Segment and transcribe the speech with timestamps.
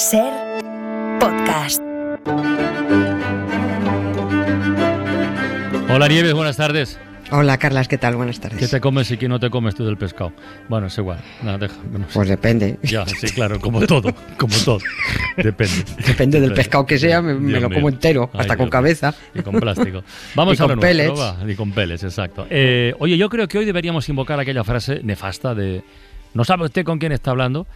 [0.00, 0.32] Ser
[1.20, 1.78] podcast.
[5.90, 6.98] Hola Nieves, buenas tardes.
[7.30, 8.16] Hola Carlas, ¿qué tal?
[8.16, 8.58] Buenas tardes.
[8.58, 10.32] ¿Qué te comes y qué no te comes tú del pescado?
[10.70, 11.18] Bueno, es igual.
[11.42, 11.74] Deja.
[11.92, 12.14] no sé.
[12.14, 12.78] Pues depende.
[12.82, 14.78] Ya, sí, claro, como todo, como todo.
[15.36, 15.84] Depende.
[16.06, 18.72] Depende del pescado que sea, me, lo como entero, Ay, hasta con Dios.
[18.72, 19.14] cabeza.
[19.34, 20.02] Y con plástico.
[20.34, 21.20] Vamos Y a con nuestro, pellets.
[21.20, 22.46] va, Y con pellets, exacto.
[22.48, 25.84] Eh, oye, yo creo que hoy deberíamos invocar aquella frase nefasta de
[26.34, 27.66] no sabe usted con quién está hablando,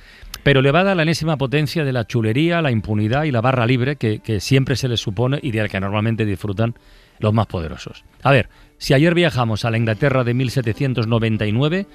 [0.42, 3.40] pero le va a dar la enésima potencia de la chulería, la impunidad y la
[3.40, 6.74] barra libre que, siempre se les supone y de la que normalmente disfrutan
[7.18, 8.04] los más poderosos.
[8.22, 8.48] A ver,
[8.78, 11.86] si ayer viajamos a la Inglaterra de 1799,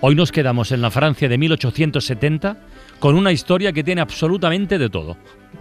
[0.00, 2.56] hoy nos quedamos en la Francia de 1870
[2.98, 5.16] con una historia que tiene absolutamente de todo.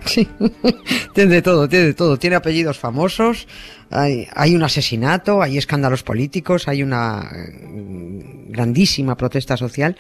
[0.06, 0.28] Sí,
[1.14, 2.18] tiene de todo, tiene de todo.
[2.18, 3.48] Tiene apellidos famosos,
[3.90, 9.98] hay, un asesinato, hay escándalos políticos, hay una eh, grandísima protesta social.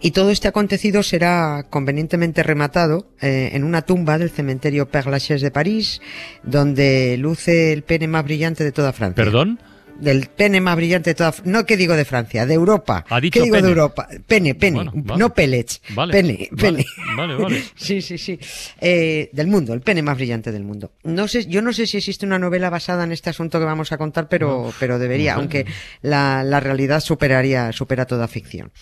[0.00, 5.44] Y todo este acontecido será convenientemente rematado eh, en una tumba del cementerio Père Lachaise
[5.44, 6.00] de París,
[6.42, 9.24] donde luce el pene más brillante de toda Francia.
[9.24, 9.58] ¿Perdón?
[10.00, 12.44] Del pene más brillante de toda No, ¿qué digo de Francia?
[12.44, 13.04] De Europa.
[13.08, 13.62] Ha dicho ¿Qué digo pene.
[13.66, 14.08] de Europa?
[14.26, 14.76] Pene, pene.
[14.76, 15.18] Bueno, vale.
[15.18, 15.80] No pellets.
[15.94, 16.84] Vale, Pene, vale, pene.
[17.16, 17.62] vale, vale.
[17.76, 18.38] Sí, sí, sí.
[18.80, 20.92] Eh, del mundo, el pene más brillante del mundo.
[21.04, 23.90] No sé, yo no sé si existe una novela basada en este asunto que vamos
[23.92, 25.40] a contar, pero, pero debería, no sé.
[25.40, 25.66] aunque
[26.02, 28.72] la, la realidad superaría, supera toda ficción.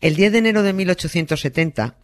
[0.00, 1.96] El 10 de enero de 1870,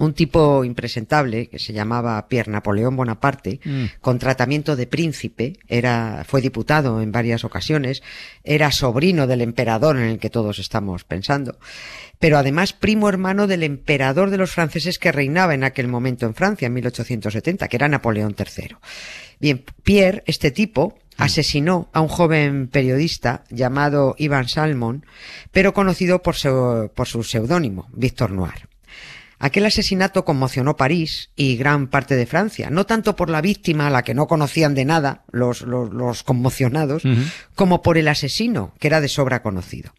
[0.00, 3.84] un tipo impresentable que se llamaba Pierre Napoleón Bonaparte, Mm.
[4.00, 8.02] con tratamiento de príncipe, era, fue diputado en varias ocasiones,
[8.42, 11.58] era sobrino del emperador en el que todos estamos pensando,
[12.18, 16.34] pero además primo hermano del emperador de los franceses que reinaba en aquel momento en
[16.34, 18.76] Francia, en 1870, que era Napoleón III.
[19.38, 25.04] Bien, Pierre, este tipo, asesinó a un joven periodista llamado Ivan Salmon,
[25.52, 28.69] pero conocido por su, por su seudónimo, Víctor Noir.
[29.42, 33.90] Aquel asesinato conmocionó París y gran parte de Francia, no tanto por la víctima a
[33.90, 37.02] la que no conocían de nada los, los, los conmocionados,
[37.54, 39.94] como por el asesino, que era de sobra conocido.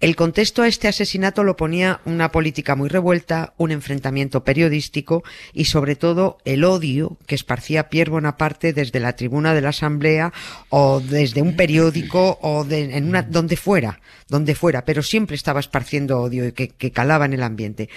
[0.00, 5.22] El contexto a este asesinato lo ponía una política muy revuelta, un enfrentamiento periodístico
[5.52, 10.32] y sobre todo el odio que esparcía Pierre Bonaparte desde la tribuna de la Asamblea
[10.70, 15.60] o desde un periódico o de, en una, donde fuera, donde fuera, pero siempre estaba
[15.60, 17.90] esparciendo odio y que, calaba en el ambiente.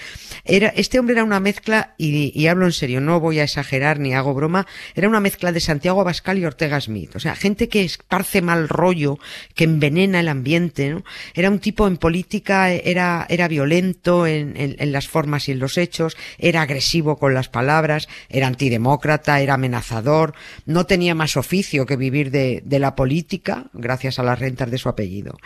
[0.44, 4.14] Este hombre era una mezcla, y, y hablo en serio, no voy a exagerar ni
[4.14, 7.16] hago broma, era una mezcla de Santiago Abascal y Ortega Smith.
[7.16, 9.20] O sea, gente que esparce mal rollo,
[9.56, 11.03] que envenena el ambiente, ¿no?
[11.34, 15.59] Era un tipo en política, era, era violento en, en- en las formas y en
[15.59, 20.34] los hechos, era agresivo con las palabras, era antidemócrata, era amenazador,
[20.66, 24.78] no tenía más oficio que vivir de, de la política, gracias a las rentas de
[24.78, 25.38] su apellido.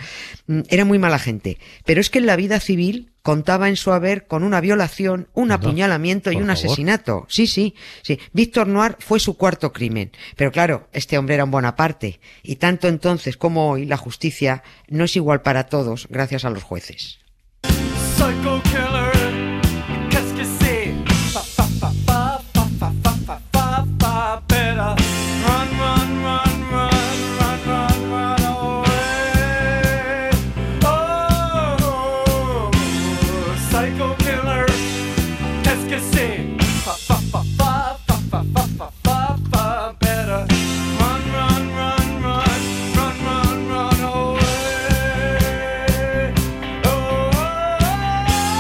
[0.48, 1.58] Mm, Era muy mala gente.
[1.86, 5.52] Pero es que en la vida civil contaba en su haber con una violación, un
[5.52, 6.54] apuñalamiento y un favor.
[6.54, 7.26] asesinato.
[7.28, 8.18] Sí, sí, sí.
[8.32, 10.14] Víctor Noir fue su cuarto crimen.
[10.38, 12.22] Pero claro, este hombre era un Bonaparte.
[12.42, 16.64] Y tanto entonces como hoy la justicia no es igual para todos gracias a los
[16.64, 17.20] jueces.
[18.16, 18.57] Psycho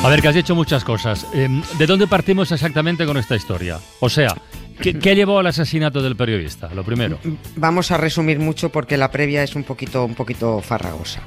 [0.07, 1.27] A ver, que has hecho muchas cosas.
[1.33, 3.77] Eh, ¿De dónde partimos exactamente con esta historia?
[3.99, 4.33] O sea,
[4.79, 6.69] ¿qué, qué llevó al asesinato del periodista?
[6.73, 7.19] Lo primero.
[7.57, 11.23] Vamos a resumir mucho porque la previa es un poquito, un poquito farragosa.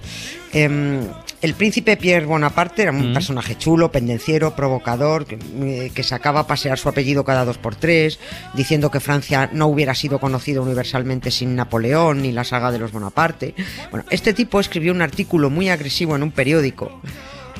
[0.54, 1.00] Em,
[1.42, 3.12] el príncipe Pierre Bonaparte era un Mm.
[3.12, 7.76] personaje chulo, pendenciero, provocador, que, eh, que sacaba a pasear su apellido cada dos por
[7.76, 8.18] tres,
[8.54, 12.92] diciendo que Francia no hubiera sido conocida universalmente sin Napoleón ni la saga de los
[12.92, 13.54] Bonaparte.
[13.90, 16.98] Bueno, este tipo escribió un artículo muy agresivo en un periódico.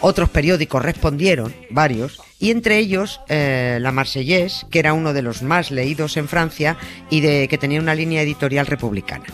[0.00, 5.42] Otros periódicos respondieron, varios, y entre ellos eh, La Marseillaise, que era uno de los
[5.42, 6.78] más leídos en Francia
[7.10, 9.26] y de, que tenía una línea editorial republicana.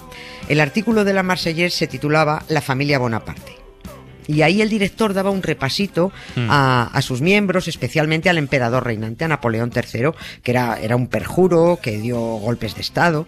[0.48, 3.65] El artículo de La Marseillaise se titulaba La familia Bonaparte.
[4.28, 6.12] Y ahí el director daba un repasito
[6.48, 10.10] a, a sus miembros, especialmente al emperador reinante, a Napoleón III,
[10.42, 13.26] que era, era un perjuro, que dio golpes de Estado.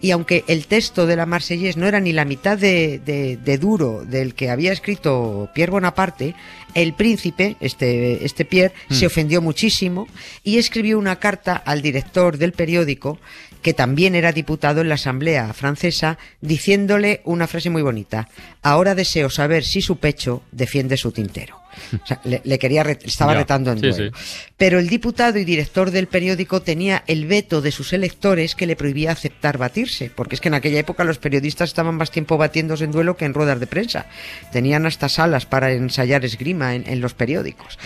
[0.00, 3.58] Y aunque el texto de la Marseillaise no era ni la mitad de, de- de
[3.58, 6.34] duro del que había escrito Pierre Bonaparte,
[6.74, 10.06] el príncipe, este, este Pierre, se ofendió muchísimo
[10.44, 13.18] y escribió una carta al director del periódico
[13.62, 18.28] que también era diputado en la Asamblea francesa, diciéndole una frase muy bonita.
[18.62, 21.67] Ahora deseo saber si su pecho defiende su tintero.
[22.02, 24.16] O sea, le, le quería re- estaba Ya, retando en sí, duelo.
[24.16, 24.44] sí.
[24.56, 28.76] Pero el diputado y director del periódico tenía el veto de sus electores que le
[28.76, 32.84] prohibía aceptar batirse, porque es que en aquella época los periodistas estaban más tiempo batiéndose
[32.84, 34.06] en duelo que en ruedas de prensa.
[34.52, 37.78] Tenían hasta salas para ensayar esgrima en, en los periódicos.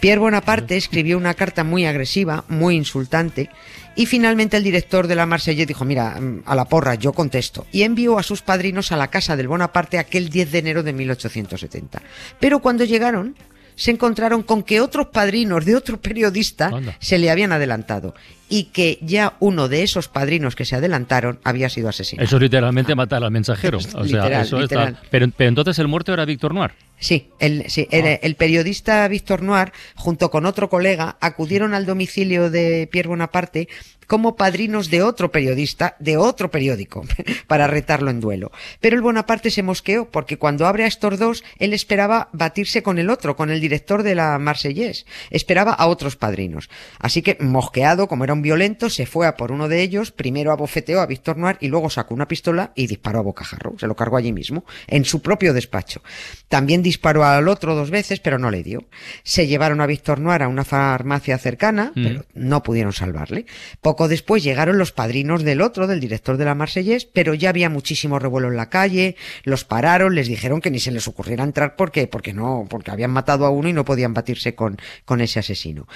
[0.00, 3.50] Pierre Bonaparte escribió una carta muy agresiva, muy insultante,
[3.94, 7.66] y finalmente el director de la Marsella dijo, mira, mm, a la porra, yo contesto.
[7.72, 10.94] Y envió a sus padrinos a la casa del Bonaparte aquel 10 de enero de
[10.94, 12.00] 1870.
[12.40, 13.31] Pero cuando llegaron,
[13.74, 16.96] se encontraron con que otros padrinos de otro periodista Anda.
[17.00, 18.14] se le habían adelantado
[18.52, 22.26] y que ya uno de esos padrinos que se adelantaron había sido asesinado.
[22.26, 23.78] Eso es literalmente matar al mensajero.
[23.94, 25.00] O sea, eso está-.
[25.10, 26.72] Pero, pero entonces el muerto era Víctor Noir.
[26.98, 27.96] Sí, el, sí, Ah.
[27.96, 33.68] el, el periodista Víctor Noir, junto con otro colega, acudieron al domicilio de Pierre Bonaparte
[34.06, 37.02] como padrinos de otro periodista, de otro periódico,
[37.46, 38.52] para retarlo en duelo.
[38.80, 42.98] Pero el Bonaparte se mosqueó, porque cuando abre a estos dos, él esperaba batirse con
[42.98, 45.06] el otro, con el director de la Marsellés.
[45.30, 46.68] Esperaba a otros padrinos.
[46.98, 50.52] Así que, mosqueado, como era un violento, se fue a por uno de ellos, primero
[50.52, 53.74] abofeteó a Víctor Noir y luego sacó una pistola y disparó a bocajarro.
[53.78, 56.02] Se lo cargó allí mismo, en su propio despacho.
[56.48, 58.84] También disparó al otro dos veces, pero no le dio.
[59.22, 62.02] Se llevaron a Víctor Noir a una farmacia cercana, Mm.
[62.04, 63.46] pero no pudieron salvarle.
[63.80, 67.70] Poco después llegaron los padrinos del otro, del director de la Marsellés, pero ya había
[67.70, 71.76] muchísimo revuelo en la calle, los pararon, les dijeron que ni se les ocurriera entrar
[71.76, 75.38] porque, porque no, porque habían matado a uno y no podían batirse con, con ese
[75.40, 75.86] asesino.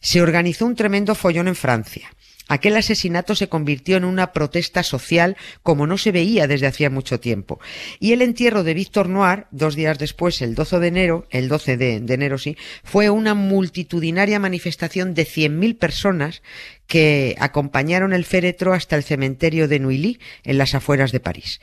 [0.00, 2.10] Se organizó un tremendo follón en Francia.
[2.50, 7.20] Aquel asesinato se convirtió en una protesta social como no se veía desde hacía mucho
[7.20, 7.60] tiempo.
[8.00, 11.76] Y el entierro de Víctor Noir, dos días después, el 12 de enero, el 12
[11.76, 16.42] de, de enero sí, fue una multitudinaria manifestación de 100.000 personas
[16.90, 21.60] que acompañaron el féretro hasta el cementerio de Neuilly, en las afueras de París.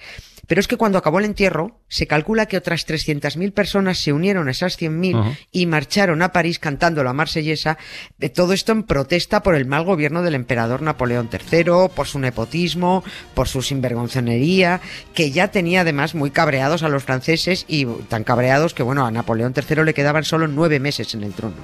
[0.48, 4.48] Pero es que cuando acabó el entierro, se calcula que otras 300.000 personas se unieron
[4.48, 5.38] a esas 100.000 Ajá.
[5.52, 7.78] y marcharon a París cantando la marsellesa,
[8.18, 12.20] de todo esto en protesta por el mal gobierno del emperador Napoleón III, por su
[12.20, 13.04] nepotismo,
[13.34, 14.80] por su sinvergonzonería,
[15.14, 19.12] que ya tenía además muy cabreados a los franceses y tan cabreados que bueno, a
[19.12, 21.56] Napoleón III le quedaban solo nueve meses en el trono.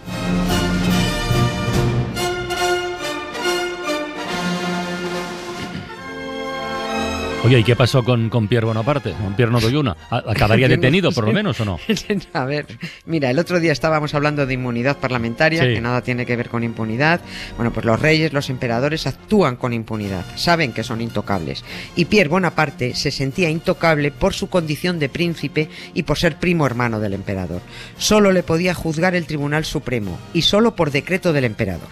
[7.45, 9.11] Oye, ¿y qué pasó con, con Pierre Bonaparte?
[9.11, 9.97] Con Pierre Nodoyuna.
[10.09, 11.77] ¿A- ¿Acabaría detenido, por lo menos, o no?
[12.33, 12.65] A ver,
[13.05, 15.73] mira, el otro día estábamos hablando de inmunidad parlamentaria, Sí.
[15.73, 17.19] que nada tiene que ver con impunidad.
[17.57, 21.65] Bueno, pues los reyes, los emperadores actúan con impunidad, saben que son intocables.
[21.97, 26.65] Y Pierre Bonaparte se sentía intocable por su condición de príncipe y por ser primo
[26.65, 27.61] hermano del emperador.
[27.97, 31.89] Solo le podía juzgar el Tribunal Supremo y solo por decreto del emperador.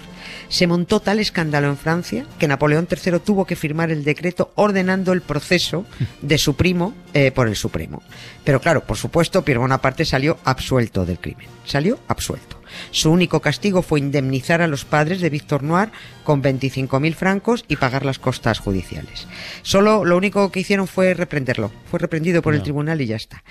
[0.51, 5.13] Se montó tal escándalo en Francia que Napoleón III tuvo que firmar el decreto ordenando
[5.13, 5.86] el proceso
[6.21, 8.03] de su primo eh, por el Supremo.
[8.44, 11.48] Pero claro, por supuesto, Pierre Bonaparte salió absuelto del crimen.
[11.63, 12.61] Salió absuelto.
[12.91, 15.89] Su único castigo fue indemnizar a los padres de Víctor Noir
[16.23, 19.27] con 25.000 francos y pagar las costas judiciales.
[19.63, 21.71] Solo lo único que hicieron fue reprenderlo.
[21.89, 23.44] Fue reprendido por el tribunal y ya está.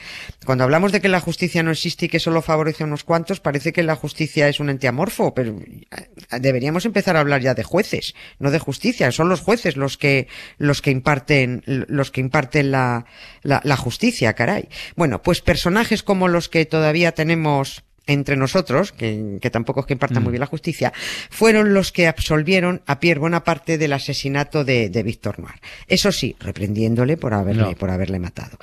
[0.44, 3.40] Cuando hablamos de que la justicia no existe y que solo favorece a unos cuantos,
[3.40, 7.54] parece que la justicia es un ente amorfo, pero eh, deberíamos empezar a hablar ya
[7.54, 9.12] de jueces, no de justicia.
[9.12, 10.28] Son los jueces los que,
[10.58, 13.06] los que imparten, los que imparten la,
[13.42, 14.68] la, la justicia, caray.
[14.96, 19.92] Bueno, pues personajes como los que todavía tenemos entre nosotros, que, que tampoco es que
[19.94, 20.92] impartan muy bien la justicia,
[21.30, 25.54] fueron los que absolvieron a Pierre Bonaparte del asesinato de, de Víctor Noir.
[25.86, 27.72] Eso sí, reprendiéndole por haberle, No.
[27.74, 28.58] por haberle matado.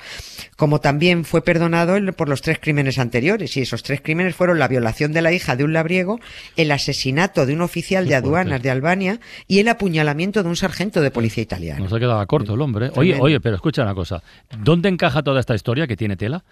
[0.56, 4.68] Como también fue perdonado por los tres crímenes anteriores, y esos tres crímenes fueron la
[4.68, 6.20] violación de la hija de un labriego,
[6.56, 11.00] el asesinato de un oficial de aduanas de Albania y el apuñalamiento de un sargento
[11.00, 11.84] de policía italiano.
[11.84, 12.90] Nos ha quedado corto el hombre.
[12.94, 14.22] oye, pero escucha una cosa.
[14.58, 16.44] ¿Dónde encaja toda esta historia que tiene tela?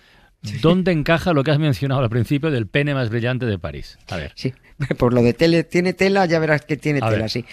[0.61, 3.99] ¿Dónde encaja lo que has mencionado al principio del pene más brillante de París?
[4.09, 4.33] A ver.
[4.35, 4.55] Sí,
[4.99, 7.31] por lo de tele, tiene tela, ya verás que tiene A tela, ver.
[7.31, 7.45] sí.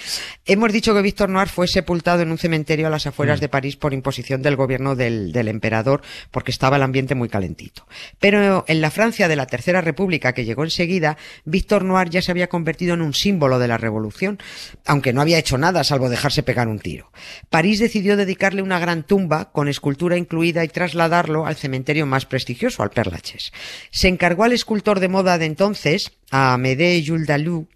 [0.46, 3.42] Hemos dicho que Víctor Noir fue sepultado en un cementerio a las afueras Mm.
[3.42, 6.02] de París por imposición del gobierno del, del emperador,
[6.32, 7.88] porque estaba el ambiente muy calentito.
[8.20, 12.32] Pero en la Francia de la Tercera República, que llegó enseguida, Víctor Noir ya se
[12.32, 14.40] había convertido en un símbolo de la revolución,
[14.86, 17.12] aunque no había hecho nada salvo dejarse pegar un tiro.
[17.50, 22.84] París decidió dedicarle una gran tumba con escultura incluida y trasladarlo al cementerio más prestigioso,
[22.84, 23.52] al Père Lachaise.
[23.92, 27.70] Se encargó al escultor de moda de entonces, a Amédée Jules Dalou,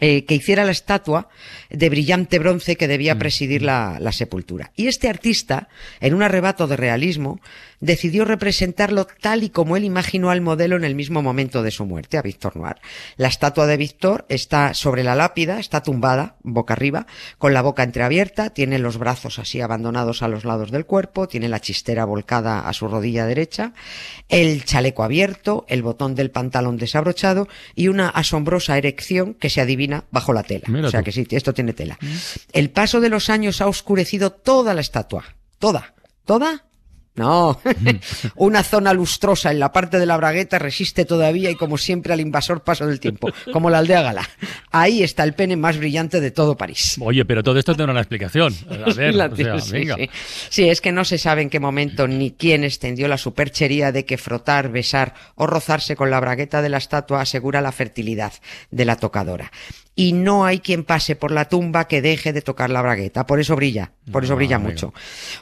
[0.00, 1.32] eh, que hiciera la estatua
[1.70, 4.70] de brillante bronce que debía presidir la, la sepultura.
[4.76, 5.68] Y este artista,
[6.00, 7.40] en un arrebato de realismo,
[7.80, 11.86] decidió representarlo tal y como él imaginó al modelo en el mismo momento de su
[11.86, 12.76] muerte, a Víctor Noir.
[13.16, 17.06] La estatua de Víctor está sobre la lápida, está tumbada, boca arriba,
[17.38, 21.48] con la boca entreabierta, tiene los brazos así abandonados a los lados del cuerpo, tiene
[21.48, 23.72] la chistera volcada a su rodilla derecha,
[24.28, 30.04] el chaleco abierto, el botón del pantalón desabrochado y una asombrosa erección que se adivina
[30.10, 30.66] bajo la tela.
[30.84, 31.98] O sea que sí, esto tiene tela.
[32.52, 35.24] El paso de los años ha oscurecido toda la estatua.
[35.58, 35.94] Toda.
[36.24, 36.64] ¿Toda?
[37.16, 37.60] No,
[38.36, 42.20] una zona lustrosa en la parte de la bragueta resiste todavía y como siempre al
[42.20, 44.28] invasor paso del tiempo, como la aldea gala.
[44.70, 46.96] Ahí está el pene más brillante de todo París.
[47.00, 48.54] Oye, pero todo esto tiene una explicación.
[48.86, 49.96] A ver, La o sea, tío, sí, venga.
[49.96, 50.10] sí.
[50.48, 54.04] Sí, es que no se sabe en qué momento ni quién extendió la superchería de
[54.04, 58.32] que frotar, besar o rozarse con la bragueta de la estatua asegura la fertilidad
[58.70, 59.50] de la tocadora.
[60.00, 63.26] Y no hay quien pase por la tumba que deje de tocar la bragueta.
[63.26, 64.70] Por eso brilla, por eso Ah, brilla amigo.
[64.70, 64.94] mucho.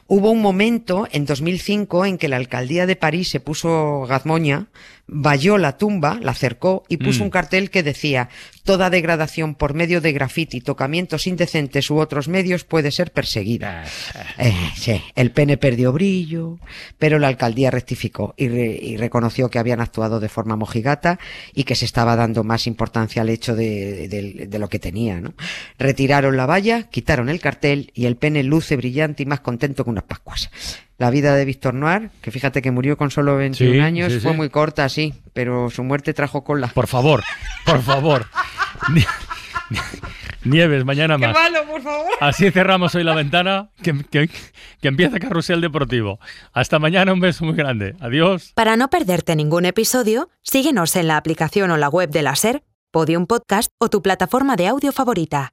[0.06, 4.66] Hubo un momento en 2005 en que la alcaldía de París se puso gazmoña,
[5.10, 7.24] valló la tumba, la cercó y puso Mm.
[7.24, 8.28] un cartel que decía
[8.62, 13.84] toda degradación por medio de grafiti, tocamientos indecentes u otros medios puede ser perseguida.
[14.36, 16.58] Eh, sí, el pene perdió brillo,
[16.98, 21.18] pero la alcaldía rectificó y, re- y reconoció que habían actuado de forma mojigata
[21.54, 25.18] y que se estaba dando más importancia al hecho de, de- de lo que tenía.
[25.22, 25.32] ¿no?
[25.78, 29.90] Retiraron la valla, quitaron el cartel y el pene luce brillante y más contento que
[29.90, 30.50] unas pascuas.
[30.98, 34.18] La vida de Víctor Noir, que fíjate que murió con solo 21 Sí, años, sí,
[34.20, 34.36] fue sí.
[34.36, 36.66] muy corta, sí, pero su muerte trajo cola.
[36.74, 37.22] Por favor,
[37.64, 38.26] por favor.
[38.92, 39.04] Ni-
[40.44, 41.32] Nieves, mañana más.
[41.34, 42.06] malo, por favor!
[42.20, 44.28] Así cerramos hoy la ventana, que, que,
[44.80, 46.18] que empieza Carrusel Deportivo.
[46.52, 47.94] Hasta mañana, un beso muy grande.
[48.00, 48.52] Adiós.
[48.54, 52.62] Para no perderte ningún episodio, síguenos en la aplicación o la web de la SER,
[52.90, 55.52] Podium Podcast o tu plataforma de audio favorita.